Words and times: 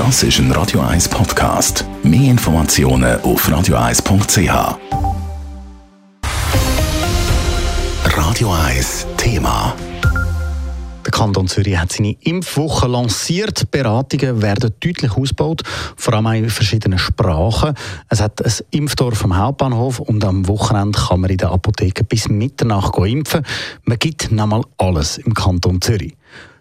Das 0.00 0.22
ist 0.22 0.38
ein 0.38 0.50
Radio 0.52 0.80
1 0.80 1.10
Podcast. 1.10 1.84
Mehr 2.02 2.30
Informationen 2.30 3.20
auf 3.20 3.46
radio1.ch. 3.46 4.78
Radio 8.16 8.50
1 8.50 9.06
Thema. 9.18 9.76
Der 11.04 11.10
Kanton 11.12 11.48
Zürich 11.48 11.76
hat 11.76 11.92
seine 11.92 12.16
Impfwoche 12.20 12.88
lanciert. 12.88 13.70
Beratungen 13.70 14.40
werden 14.40 14.72
deutlich 14.80 15.12
ausgebaut, 15.12 15.64
vor 15.96 16.14
allem 16.14 16.44
in 16.44 16.48
verschiedenen 16.48 16.98
Sprachen. 16.98 17.74
Es 18.08 18.22
hat 18.22 18.42
ein 18.42 18.52
Impfdorf 18.70 19.22
am 19.22 19.36
Hauptbahnhof 19.36 20.00
und 20.00 20.24
am 20.24 20.48
Wochenende 20.48 20.98
kann 20.98 21.20
man 21.20 21.28
in 21.28 21.36
der 21.36 21.50
Apotheke 21.50 22.04
bis 22.04 22.26
Mitternacht 22.26 22.96
impfen. 22.96 23.44
Man 23.84 23.98
gibt 23.98 24.32
nochmal 24.32 24.62
alles 24.78 25.18
im 25.18 25.34
Kanton 25.34 25.82
Zürich. 25.82 26.14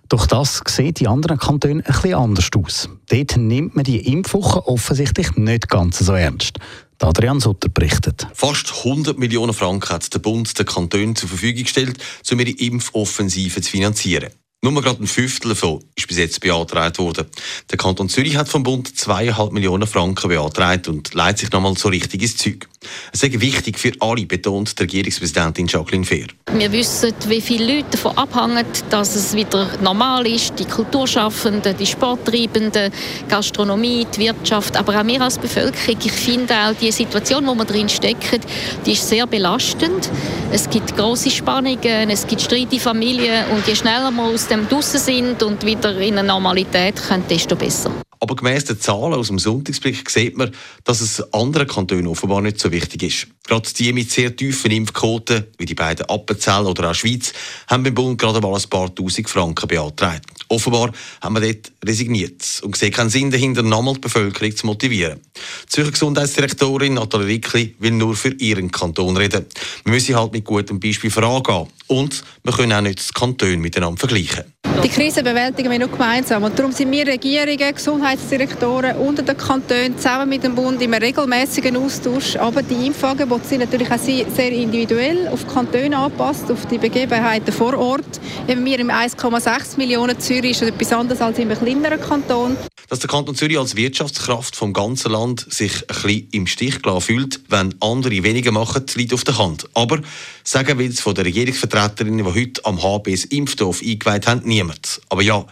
Doch 0.09 0.25
das 0.25 0.61
sieht 0.67 0.99
die 0.99 1.07
anderen 1.07 1.37
Kantone 1.37 1.83
ein 1.85 1.93
bisschen 1.93 2.15
anders 2.15 2.49
aus. 2.55 2.89
Dort 3.09 3.37
nimmt 3.37 3.75
man 3.75 3.85
die 3.85 4.11
Impfwoche 4.11 4.67
offensichtlich 4.67 5.35
nicht 5.35 5.69
ganz 5.69 5.99
so 5.99 6.13
ernst. 6.13 6.57
Adrian 7.01 7.39
Sutter 7.39 7.69
berichtet. 7.69 8.27
Fast 8.33 8.73
100 8.83 9.17
Millionen 9.17 9.53
Franken 9.53 9.89
hat 9.89 10.13
der 10.13 10.19
Bund 10.19 10.57
den 10.57 10.65
Kantonen 10.65 11.15
zur 11.15 11.29
Verfügung 11.29 11.63
gestellt, 11.63 11.97
um 12.29 12.39
ihre 12.39 12.49
Impfoffensive 12.49 13.61
zu 13.61 13.71
finanzieren. 13.71 14.31
Nur 14.61 14.81
gerade 14.81 15.01
ein 15.01 15.07
Fünftel 15.07 15.49
davon 15.49 15.81
ist 15.95 16.07
bis 16.07 16.17
jetzt 16.17 16.41
beantragt 16.41 16.99
worden. 16.99 17.27
Der 17.71 17.77
Kanton 17.77 18.09
Zürich 18.09 18.35
hat 18.35 18.49
vom 18.49 18.63
Bund 18.63 18.89
2,5 18.89 19.53
Millionen 19.53 19.87
Franken 19.87 20.27
beantragt 20.27 20.89
und 20.89 21.13
leitet 21.13 21.39
sich 21.39 21.51
nochmal 21.51 21.77
so 21.77 21.87
richtig 21.87 22.21
ins 22.21 22.35
Zeug. 22.35 22.67
Es 23.11 23.23
ist 23.23 23.41
wichtig 23.41 23.77
für 23.77 23.91
alle, 23.99 24.25
betont 24.25 24.77
die 24.77 24.83
Regierungspräsidentin 24.83 25.67
Jacqueline 25.67 26.05
Fehr. 26.05 26.27
Wir 26.53 26.71
wissen, 26.71 27.13
wie 27.27 27.41
viele 27.41 27.75
Leute 27.75 27.91
davon 27.91 28.17
abhängen, 28.17 28.65
dass 28.89 29.15
es 29.15 29.35
wieder 29.35 29.67
normal 29.81 30.25
ist. 30.27 30.57
Die 30.57 30.65
Kulturschaffenden, 30.65 31.75
die 31.77 31.85
Sporttreibenden, 31.85 32.91
Gastronomie, 33.27 34.07
die 34.15 34.21
Wirtschaft, 34.21 34.77
aber 34.77 34.99
auch 34.99 35.05
wir 35.05 35.21
als 35.21 35.37
Bevölkerung. 35.37 35.97
Ich 36.03 36.11
finde 36.11 36.53
auch 36.53 36.73
die 36.79 36.91
Situation, 36.91 37.45
wo 37.47 37.55
wir 37.55 37.65
drin 37.65 37.89
stecken, 37.89 38.39
die 38.85 38.93
ist 38.93 39.07
sehr 39.07 39.27
belastend. 39.27 40.09
Es 40.51 40.69
gibt 40.69 40.95
große 40.95 41.31
Spannungen, 41.31 42.09
es 42.09 42.25
gibt 42.25 42.41
Streit 42.41 42.71
in 42.71 42.79
Familien 42.79 43.45
und 43.51 43.67
je 43.67 43.75
schneller 43.75 44.11
wir 44.11 44.23
aus 44.23 44.47
dem 44.47 44.67
draussen 44.67 44.99
sind 44.99 45.43
und 45.43 45.65
wieder 45.65 45.97
in 45.99 46.17
eine 46.17 46.27
Normalität 46.27 46.95
kommen, 47.07 47.23
desto 47.29 47.55
besser. 47.55 47.91
Aber 48.21 48.35
gemäss 48.35 48.65
den 48.65 48.79
Zahlen 48.79 49.13
aus 49.13 49.27
dem 49.27 49.39
Sonntagsblick 49.39 50.09
sieht 50.09 50.35
man, 50.35 50.51
dass 50.83 50.99
es 50.99 51.21
anderen 51.33 51.67
Kantonen 51.67 52.07
offenbar 52.07 52.41
nicht 52.41 52.59
so 52.59 52.69
wichtig 52.71 53.03
ist. 53.03 53.27
Gerade 53.47 53.69
die 53.77 53.93
mit 53.93 54.11
sehr 54.11 54.35
tiefen 54.35 54.71
Impfquoten, 54.71 55.45
wie 55.57 55.65
die 55.65 55.73
beiden 55.73 56.05
Appenzell 56.07 56.65
oder 56.65 56.91
auch 56.91 56.95
Schweiz, 56.95 57.31
haben 57.67 57.83
beim 57.83 57.95
Bund 57.95 58.19
gerade 58.19 58.41
mal 58.41 58.53
ein 58.53 58.69
paar 58.69 58.93
tausend 58.93 59.29
Franken 59.29 59.67
beantragt. 59.67 60.25
Offenbar 60.49 60.91
haben 61.21 61.35
wir 61.35 61.41
dort 61.41 61.71
resigniert 61.85 62.43
und 62.63 62.75
sehen 62.75 62.91
keinen 62.91 63.09
Sinn 63.09 63.31
dahinter, 63.31 63.63
nochmal 63.63 63.93
die 63.93 64.01
Bevölkerung 64.01 64.55
zu 64.55 64.65
motivieren. 64.65 65.21
Die 65.63 65.69
Zürcher 65.69 65.91
Gesundheitsdirektorin 65.91 66.95
Nathalie 66.95 67.27
Rickli 67.27 67.75
will 67.79 67.91
nur 67.91 68.15
für 68.15 68.33
ihren 68.33 68.69
Kanton 68.69 69.15
reden. 69.15 69.45
Wir 69.85 69.93
müssen 69.93 70.15
halt 70.15 70.33
mit 70.33 70.43
gutem 70.43 70.79
Beispiel 70.79 71.09
vorangehen. 71.11 71.67
Und 71.87 72.23
wir 72.43 72.53
können 72.53 72.73
auch 72.73 72.81
nicht 72.81 72.99
das 72.99 73.13
Kanton 73.13 73.59
miteinander 73.59 73.97
vergleichen. 73.97 74.43
Die 74.83 74.87
Krise 74.87 75.23
bewältigen 75.23 75.69
wir 75.69 75.77
nur 75.77 75.89
gemeinsam. 75.89 76.43
Und 76.43 76.57
darum 76.57 76.71
sind 76.71 76.89
wir 76.91 77.05
Regierungen, 77.05 77.75
Gesundheitsdirektoren 77.75 78.95
unter 78.95 79.23
den 79.23 79.35
Kantonen 79.35 79.97
zusammen 79.97 80.29
mit 80.29 80.43
dem 80.43 80.55
Bund 80.55 80.81
im 80.81 80.93
regelmäßigen 80.93 81.75
Austausch. 81.75 82.37
Aber 82.37 82.61
die 82.63 82.87
Impfangebote 82.87 83.45
sind 83.45 83.59
natürlich 83.59 83.91
auch 83.91 83.97
sehr 83.97 84.51
individuell 84.51 85.27
auf 85.27 85.43
die 85.43 85.53
Kantone 85.53 85.97
angepasst, 85.97 86.49
auf 86.49 86.65
die 86.67 86.77
Begebenheiten 86.77 87.51
vor 87.51 87.77
Ort. 87.77 88.21
Wenn 88.47 88.63
wir 88.63 88.79
im 88.79 88.89
1,6 88.89 89.77
Millionen 89.77 90.17
Zürich 90.17 90.51
ist 90.51 90.61
etwas 90.61 90.93
anderes 90.93 91.21
als 91.21 91.37
einem 91.39 91.57
kleineren 91.57 91.99
Kanton. 91.99 92.55
Dass 92.89 92.97
der 92.97 93.07
Kanton 93.07 93.35
Zürich 93.35 93.59
als 93.59 93.75
Wirtschaftskraft 93.75 94.55
vom 94.55 94.73
ganzen 94.73 95.11
Land 95.11 95.45
sich 95.47 95.73
ein 95.81 95.87
bisschen 95.87 96.27
im 96.31 96.47
Stich 96.47 96.81
gelassen 96.81 97.01
fühlt, 97.01 97.39
wenn 97.47 97.75
andere 97.81 98.23
weniger 98.23 98.51
machen, 98.51 98.83
liegt 98.95 99.13
auf 99.13 99.23
der 99.23 99.37
Hand. 99.37 99.69
Aber 99.75 100.01
sagen 100.43 100.79
will 100.79 100.89
es 100.89 100.99
von 100.99 101.13
der 101.13 101.25
Regierungsvertreterin, 101.25 102.17
die 102.17 102.23
heute 102.23 102.65
am 102.65 102.81
HBS 102.81 103.25
Impfstoff 103.25 103.83
eingeweiht 103.83 104.25
haben, 104.25 104.41
niemand. 104.43 105.01
Aber 105.09 105.21
ja, 105.21 105.45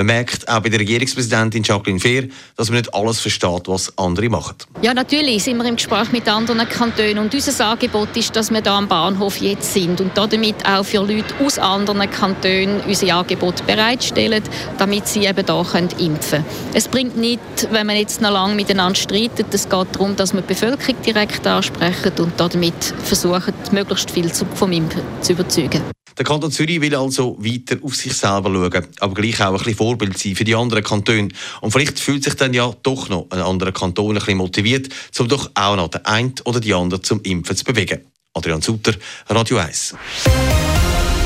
man 0.00 0.06
merkt 0.06 0.48
auch 0.48 0.60
bei 0.60 0.70
der 0.70 0.80
Regierungspräsidentin 0.80 1.62
Jacqueline 1.62 2.00
Fehr, 2.00 2.24
dass 2.56 2.70
man 2.70 2.78
nicht 2.78 2.94
alles 2.94 3.20
versteht, 3.20 3.68
was 3.68 3.96
andere 3.98 4.30
machen. 4.30 4.56
Ja, 4.80 4.94
natürlich 4.94 5.44
sind 5.44 5.58
wir 5.58 5.66
im 5.66 5.76
Gespräch 5.76 6.10
mit 6.10 6.26
anderen 6.26 6.66
Kantonen 6.66 7.18
und 7.18 7.34
unser 7.34 7.66
Angebot 7.66 8.16
ist, 8.16 8.34
dass 8.34 8.50
wir 8.50 8.62
da 8.62 8.78
am 8.78 8.88
Bahnhof 8.88 9.36
jetzt 9.36 9.74
sind 9.74 10.00
und 10.00 10.16
damit 10.16 10.66
auch 10.66 10.84
für 10.84 11.00
Leute 11.00 11.34
aus 11.44 11.58
anderen 11.58 12.10
Kantonen 12.10 12.80
unser 12.86 13.14
Angebot 13.14 13.66
bereitstellen, 13.66 14.42
damit 14.78 15.06
sie 15.06 15.26
eben 15.26 15.44
da 15.44 15.62
können 15.70 15.90
impfen 15.98 16.30
können. 16.30 16.44
Es 16.72 16.88
bringt 16.88 17.18
nicht, 17.18 17.40
wenn 17.70 17.86
man 17.86 17.96
jetzt 17.96 18.22
noch 18.22 18.30
lange 18.30 18.54
miteinander 18.54 18.98
streitet. 18.98 19.52
Es 19.52 19.68
geht 19.68 19.88
darum, 19.92 20.16
dass 20.16 20.32
wir 20.32 20.40
die 20.40 20.46
Bevölkerung 20.46 20.96
direkt 21.04 21.46
ansprechen 21.46 22.12
und 22.20 22.40
damit 22.40 22.94
versuchen, 23.04 23.52
möglichst 23.72 24.10
viel 24.10 24.30
vom 24.30 24.72
Impfen 24.72 25.02
zu 25.20 25.32
überzeugen. 25.32 25.82
Der 26.18 26.24
Kanton 26.24 26.50
Zürich 26.50 26.80
will 26.80 26.94
also 26.94 27.36
weiter 27.38 27.76
auf 27.82 27.94
sich 27.94 28.12
selber 28.12 28.50
schauen, 28.50 28.86
aber 29.00 29.14
gleich 29.14 29.40
auch 29.40 29.52
ein 29.52 29.58
bisschen 29.58 29.76
Vorbild 29.76 30.18
sein 30.18 30.34
für 30.34 30.44
die 30.44 30.54
anderen 30.54 30.84
Kantone. 30.84 31.28
Und 31.60 31.70
vielleicht 31.70 31.98
fühlt 31.98 32.24
sich 32.24 32.34
dann 32.34 32.54
ja 32.54 32.72
doch 32.82 33.08
noch 33.08 33.26
ein 33.30 33.40
anderer 33.40 33.72
Kanton 33.72 34.10
ein 34.10 34.14
bisschen 34.14 34.38
motiviert, 34.38 34.88
um 35.18 35.28
doch 35.28 35.50
auch 35.54 35.76
noch 35.76 35.88
den 35.88 36.04
einen 36.04 36.34
oder 36.44 36.60
die 36.60 36.74
andere 36.74 37.00
zum 37.00 37.20
Impfen 37.22 37.56
zu 37.56 37.64
bewegen. 37.64 38.00
Adrian 38.34 38.62
Sutter, 38.62 38.94
Radio 39.28 39.58
1. 39.58 39.94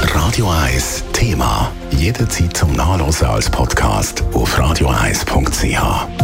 Radio 0.00 0.50
1 0.50 1.05
Thema. 1.12 1.73
Jederzeit 1.91 2.56
zum 2.56 2.73
Nachlesen 2.73 3.27
als 3.27 3.50
Podcast 3.50 4.23
auf 4.33 4.59
radio1.ch. 4.59 6.24